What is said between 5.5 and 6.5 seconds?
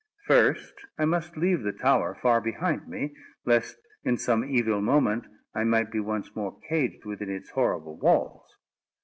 I might be once